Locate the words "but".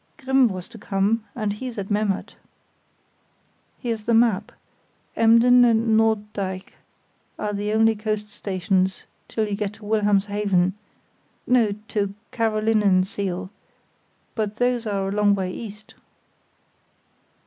14.33-14.55